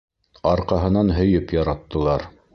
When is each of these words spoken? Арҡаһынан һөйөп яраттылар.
Арҡаһынан 0.51 1.13
һөйөп 1.19 1.55
яраттылар. 1.61 2.29